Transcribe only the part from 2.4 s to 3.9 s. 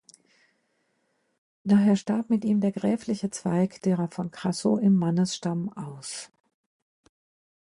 ihm der gräfliche Zweig